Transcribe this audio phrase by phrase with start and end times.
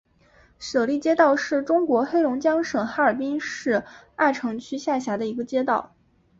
[0.57, 3.83] 舍利街道是中国黑龙江省哈尔滨市
[4.15, 5.93] 阿城区下辖的一个街道。